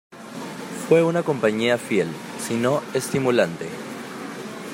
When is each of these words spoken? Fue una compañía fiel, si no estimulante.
Fue 0.89 1.03
una 1.03 1.21
compañía 1.21 1.77
fiel, 1.77 2.07
si 2.43 2.55
no 2.55 2.81
estimulante. 2.95 3.67